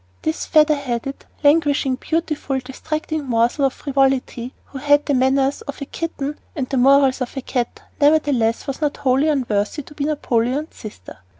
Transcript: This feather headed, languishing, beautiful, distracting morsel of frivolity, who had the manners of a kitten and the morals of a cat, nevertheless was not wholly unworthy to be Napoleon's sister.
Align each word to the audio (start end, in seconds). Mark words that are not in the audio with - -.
This 0.23 0.47
feather 0.47 0.73
headed, 0.77 1.27
languishing, 1.43 1.93
beautiful, 1.97 2.57
distracting 2.57 3.23
morsel 3.23 3.65
of 3.65 3.73
frivolity, 3.73 4.51
who 4.65 4.79
had 4.79 5.05
the 5.05 5.13
manners 5.13 5.61
of 5.61 5.79
a 5.79 5.85
kitten 5.85 6.39
and 6.55 6.67
the 6.67 6.77
morals 6.77 7.21
of 7.21 7.37
a 7.37 7.41
cat, 7.41 7.83
nevertheless 8.01 8.65
was 8.65 8.81
not 8.81 8.97
wholly 8.97 9.27
unworthy 9.27 9.83
to 9.83 9.93
be 9.93 10.05
Napoleon's 10.05 10.75
sister. 10.75 11.19